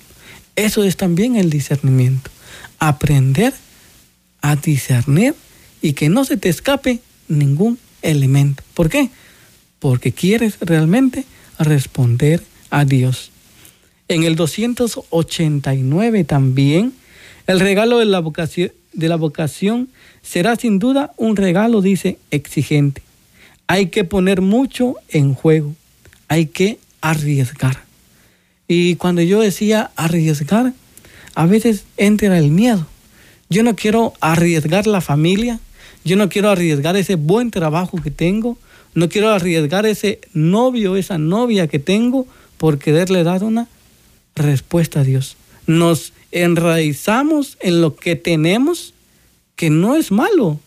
[0.55, 2.31] Eso es también el discernimiento.
[2.79, 3.53] Aprender
[4.41, 5.35] a discernir
[5.81, 8.63] y que no se te escape ningún elemento.
[8.73, 9.09] ¿Por qué?
[9.79, 11.25] Porque quieres realmente
[11.59, 13.31] responder a Dios.
[14.07, 16.93] En el 289 también,
[17.45, 19.89] el regalo de la vocación,
[20.21, 23.06] será sin duda un regalo, dice, exigente.
[23.67, 25.75] Hay que poner mucho en juego.
[26.27, 27.83] Hay que arriesgar.
[28.67, 30.73] Y cuando yo decía arriesgar,
[31.35, 32.85] a veces entra el miedo.
[33.49, 35.59] Yo no quiero arriesgar la familia,
[36.03, 38.57] yo no quiero arriesgar ese buen trabajo que tengo,
[38.93, 42.27] no quiero arriesgar ese novio, esa novia que tengo
[42.57, 43.67] por quererle dar una
[44.35, 45.37] respuesta a Dios.
[45.65, 48.93] Nos enraizamos en lo que tenemos,
[49.55, 50.59] que no es malo.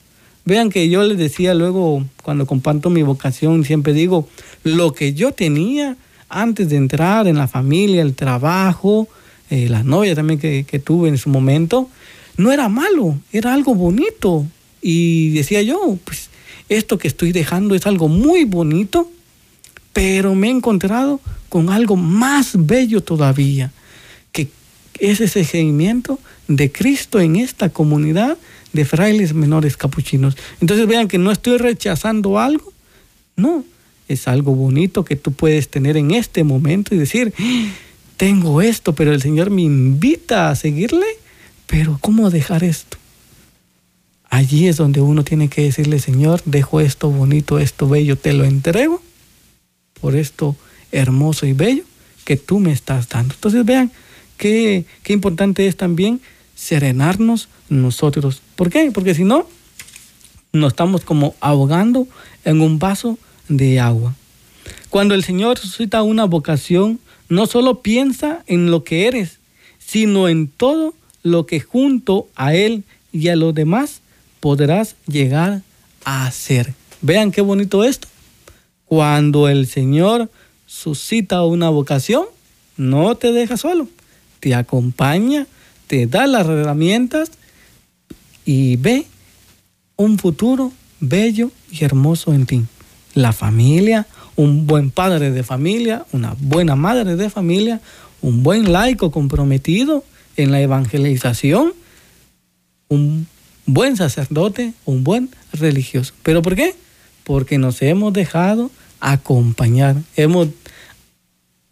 [0.51, 4.29] Vean que yo les decía luego, cuando comparto mi vocación, siempre digo,
[4.65, 5.97] lo que yo tenía,
[6.29, 9.07] antes de entrar en la familia, el trabajo,
[9.49, 11.89] eh, la novia también que, que tuve en su momento,
[12.37, 14.45] no era malo, era algo bonito.
[14.83, 16.31] Y decía yo, pues
[16.69, 19.09] esto que estoy dejando es algo muy bonito,
[19.93, 23.71] pero me he encontrado con algo más bello todavía,
[24.33, 24.49] que
[24.99, 28.37] es ese seguimiento de Cristo en esta comunidad
[28.73, 30.37] de frailes menores capuchinos.
[30.61, 32.73] Entonces vean que no estoy rechazando algo,
[33.37, 33.65] no,
[34.09, 37.33] es algo bonito que tú puedes tener en este momento y decir,
[38.17, 41.07] tengo esto, pero el Señor me invita a seguirle,
[41.67, 42.99] pero ¿cómo dejar esto?
[44.29, 48.45] Allí es donde uno tiene que decirle, Señor, dejo esto bonito, esto bello, te lo
[48.45, 49.03] entrego,
[50.01, 50.57] por esto
[50.93, 51.85] hermoso y bello
[52.25, 53.35] que tú me estás dando.
[53.35, 53.91] Entonces vean
[54.37, 56.21] qué, qué importante es también
[56.61, 58.43] serenarnos nosotros.
[58.55, 58.91] ¿Por qué?
[58.93, 59.47] Porque si no,
[60.53, 62.07] nos estamos como ahogando
[62.45, 63.19] en un vaso
[63.49, 64.15] de agua.
[64.91, 69.39] Cuando el Señor suscita una vocación, no solo piensa en lo que eres,
[69.79, 70.93] sino en todo
[71.23, 74.03] lo que junto a Él y a los demás
[74.41, 75.63] podrás llegar
[76.05, 76.75] a hacer.
[77.01, 78.07] Vean qué bonito esto.
[78.85, 80.31] Cuando el Señor
[80.67, 82.27] suscita una vocación,
[82.77, 83.89] no te deja solo,
[84.41, 85.47] te acompaña,
[85.91, 87.33] te da las herramientas
[88.45, 89.07] y ve
[89.97, 92.63] un futuro bello y hermoso en ti.
[93.15, 97.81] La familia, un buen padre de familia, una buena madre de familia,
[98.21, 100.05] un buen laico comprometido
[100.37, 101.73] en la evangelización,
[102.87, 103.27] un
[103.67, 106.15] buen sacerdote, un buen religioso.
[106.23, 106.77] ¿Pero por qué?
[107.25, 110.51] Porque nos hemos dejado acompañar, hemos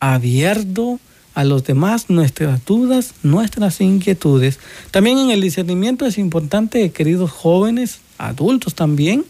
[0.00, 0.98] abierto
[1.38, 4.59] a los demás nuestras dudas, nuestras inquietudes.
[4.90, 9.24] También en el discernimiento es importante, queridos jóvenes, adultos también,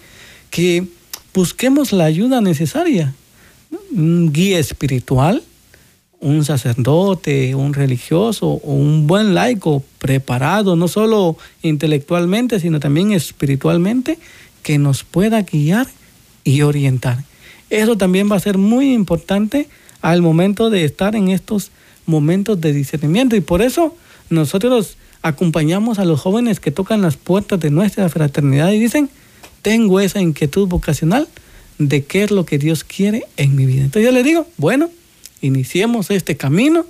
[0.48, 0.86] que
[1.34, 3.12] busquemos la ayuda necesaria.
[3.94, 5.42] Un guía espiritual,
[6.18, 14.18] un sacerdote, un religioso o un buen laico preparado, no solo intelectualmente, sino también espiritualmente,
[14.62, 15.86] que nos pueda guiar
[16.42, 17.22] y orientar.
[17.68, 19.68] Eso también va a ser muy importante
[20.00, 21.70] al momento de estar en estos
[22.08, 23.94] momentos de discernimiento y por eso
[24.30, 29.10] nosotros acompañamos a los jóvenes que tocan las puertas de nuestra fraternidad y dicen,
[29.62, 31.28] tengo esa inquietud vocacional
[31.78, 33.84] de qué es lo que Dios quiere en mi vida.
[33.84, 34.90] Entonces yo les digo, bueno,
[35.40, 36.86] iniciemos este camino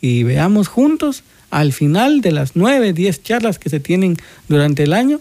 [0.00, 4.16] y veamos juntos al final de las nueve, diez charlas que se tienen
[4.48, 5.20] durante el año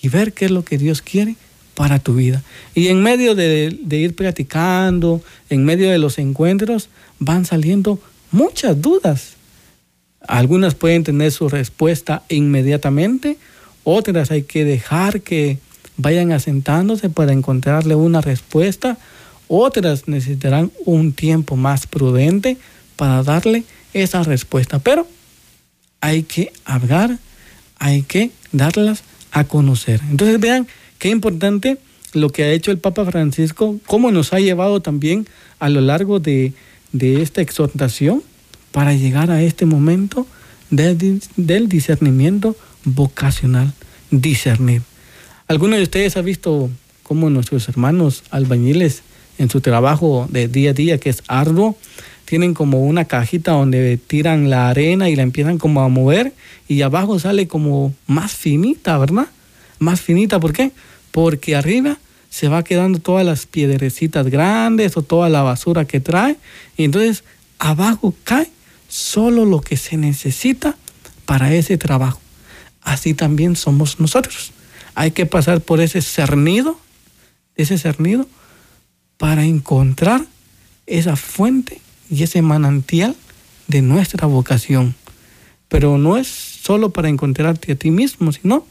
[0.00, 1.36] y ver qué es lo que Dios quiere
[1.74, 2.42] para tu vida.
[2.74, 8.00] Y en medio de, ir platicando, en medio de los encuentros, van saliendo
[8.32, 9.34] muchas dudas.
[10.26, 13.38] Algunas pueden tener su respuesta inmediatamente,
[13.84, 15.58] otras hay que dejar que
[15.96, 18.98] vayan asentándose para encontrarle una respuesta
[19.54, 22.56] otras necesitarán un tiempo más prudente
[22.96, 24.78] para darle esa respuesta.
[24.78, 25.06] Pero
[26.00, 27.18] hay que hablar,
[27.78, 30.00] hay que darlas a conocer.
[30.10, 30.66] Entonces vean
[30.98, 31.76] qué importante
[32.14, 35.26] lo que ha hecho el Papa Francisco, cómo nos ha llevado también
[35.58, 36.54] a lo largo de,
[37.00, 38.22] esta exhortación
[38.70, 40.26] para llegar a este momento
[40.70, 43.72] del, del discernimiento vocacional,
[44.10, 44.82] discernir.
[45.48, 46.70] ¿Alguno de ustedes ha visto
[47.02, 49.02] cómo nuestros hermanos albañiles
[49.38, 51.76] en su trabajo de día a día, que es arduo,
[52.24, 56.32] tienen como una cajita donde tiran la arena y la empiezan como a mover
[56.68, 59.26] y abajo sale como más finita, ¿verdad?
[59.78, 60.72] Más finita, ¿por qué?
[61.10, 61.98] Porque arriba
[62.32, 66.38] se va quedando todas las piedrecitas grandes o toda la basura que trae
[66.78, 67.24] y entonces
[67.58, 68.50] abajo cae
[68.88, 70.78] solo lo que se necesita
[71.26, 72.22] para ese trabajo.
[72.80, 74.52] Así también somos nosotros.
[74.94, 76.80] Hay que pasar por ese cernido,
[77.54, 78.26] ese cernido,
[79.18, 80.24] para encontrar
[80.86, 83.14] esa fuente y ese manantial
[83.68, 84.94] de nuestra vocación.
[85.68, 88.66] Pero no es solo para encontrarte a ti mismo, sino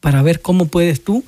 [0.00, 1.24] para ver cómo puedes tú,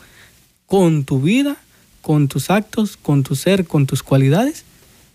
[0.70, 1.56] con tu vida,
[2.00, 4.64] con tus actos, con tu ser, con tus cualidades,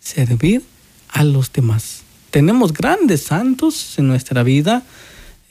[0.00, 0.62] servir
[1.08, 2.02] a los demás.
[2.30, 4.82] Tenemos grandes santos en nuestra vida.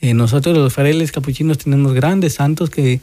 [0.00, 3.00] Eh, nosotros los frailes capuchinos tenemos grandes santos que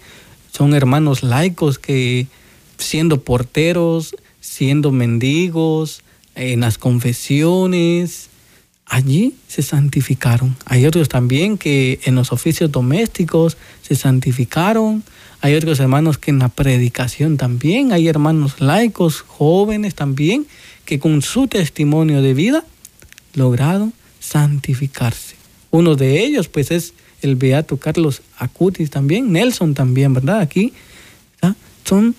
[0.53, 2.27] son hermanos laicos que
[2.77, 6.03] siendo porteros, siendo mendigos,
[6.35, 8.29] en las confesiones,
[8.85, 10.55] allí se santificaron.
[10.67, 15.03] Hay otros también que en los oficios domésticos se santificaron.
[15.43, 17.91] Hay otros hermanos que en la predicación también.
[17.91, 20.47] Hay hermanos laicos, jóvenes también,
[20.85, 22.63] que con su testimonio de vida
[23.33, 25.35] lograron santificarse.
[25.69, 30.39] Uno de ellos pues es el beato Carlos Acutis también, Nelson también, ¿verdad?
[30.39, 30.71] Aquí
[31.83, 32.15] son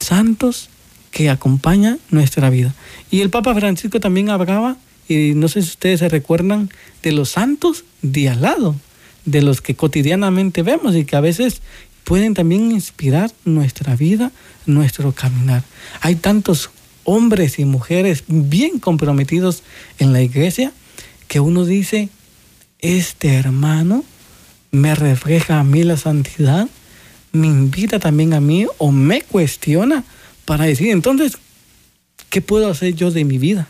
[0.00, 0.70] santos
[1.10, 2.74] que acompaña nuestra vida.
[3.10, 4.78] Y el Papa Francisco también hablaba,
[5.10, 6.70] y no sé si ustedes se recuerdan,
[7.02, 8.76] de los santos de al lado,
[9.26, 11.60] de los que cotidianamente vemos y que a veces
[12.06, 14.30] pueden también inspirar nuestra vida,
[14.64, 15.64] nuestro caminar.
[16.00, 16.70] Hay tantos
[17.02, 19.64] hombres y mujeres bien comprometidos
[19.98, 20.72] en la iglesia
[21.26, 22.08] que uno dice,
[22.78, 24.04] este hermano
[24.70, 26.68] me refleja a mí la santidad,
[27.32, 30.04] me invita también a mí o me cuestiona
[30.44, 31.38] para decir, entonces,
[32.30, 33.66] ¿qué puedo hacer yo de mi vida?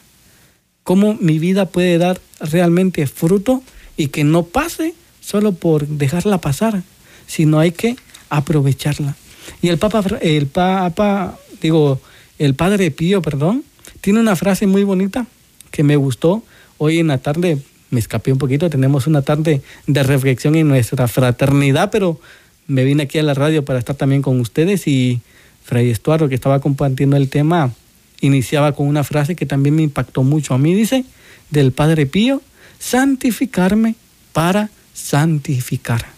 [0.82, 3.62] ¿Cómo mi vida puede dar realmente fruto
[3.96, 6.82] y que no pase solo por dejarla pasar,
[7.26, 7.96] sino hay que
[8.30, 9.16] aprovecharla?
[9.62, 12.00] Y el Papa, el Papa, digo,
[12.38, 13.64] el Padre Pío, perdón,
[14.00, 15.26] tiene una frase muy bonita
[15.70, 16.42] que me gustó.
[16.78, 17.58] Hoy en la tarde
[17.90, 22.20] me escapé un poquito, tenemos una tarde de reflexión en nuestra fraternidad, pero
[22.66, 25.20] me vine aquí a la radio para estar también con ustedes y
[25.64, 27.72] Fray Estuardo, que estaba compartiendo el tema,
[28.20, 31.04] iniciaba con una frase que también me impactó mucho a mí, dice,
[31.50, 32.42] del Padre Pío,
[32.78, 33.94] santificarme
[34.32, 36.15] para santificar.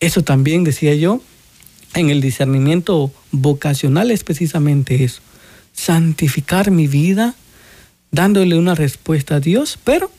[0.00, 1.20] Eso también decía yo,
[1.94, 5.20] en el discernimiento vocacional es precisamente eso,
[5.72, 7.34] santificar mi vida,
[8.10, 10.10] dándole una respuesta a Dios, pero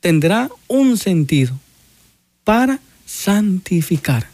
[0.00, 1.58] tendrá un sentido
[2.42, 4.26] para santificar.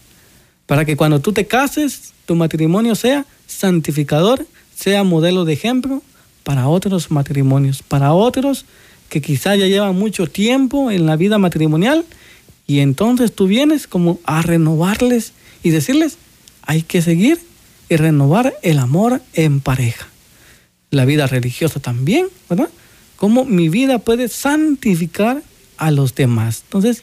[0.66, 6.02] Para que cuando tú te cases, tu matrimonio sea santificador, sea modelo de ejemplo
[6.42, 8.64] para otros matrimonios, para otros
[9.08, 12.04] que quizá ya llevan mucho tiempo en la vida matrimonial
[12.70, 15.32] y entonces tú vienes como a renovarles
[15.64, 16.18] y decirles,
[16.62, 17.40] hay que seguir
[17.88, 20.06] y renovar el amor en pareja.
[20.92, 22.68] La vida religiosa también, ¿verdad?
[23.16, 25.42] Cómo mi vida puede santificar
[25.78, 26.62] a los demás.
[26.66, 27.02] Entonces,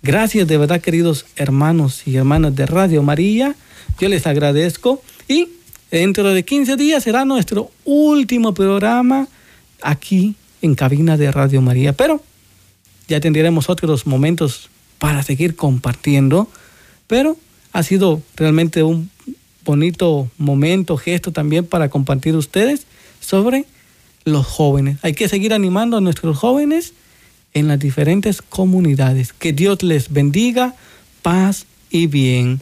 [0.00, 3.56] gracias de verdad, queridos hermanos y hermanas de Radio María.
[3.98, 5.48] Yo les agradezco y
[5.90, 9.26] dentro de 15 días será nuestro último programa
[9.82, 11.94] aquí en cabina de Radio María.
[11.94, 12.22] Pero
[13.08, 14.70] ya tendremos otros momentos
[15.00, 16.48] para seguir compartiendo.
[17.08, 17.36] Pero
[17.72, 19.10] ha sido realmente un
[19.64, 22.86] bonito momento, gesto también para compartir ustedes
[23.18, 23.64] sobre
[24.24, 24.98] los jóvenes.
[25.02, 26.92] Hay que seguir animando a nuestros jóvenes
[27.52, 29.32] en las diferentes comunidades.
[29.32, 30.76] Que Dios les bendiga,
[31.22, 32.60] paz y bien.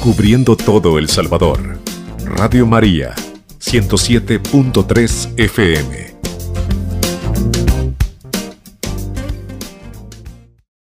[0.00, 1.78] Cubriendo todo El Salvador.
[2.24, 3.14] Radio María,
[3.60, 6.07] 107.3 FM.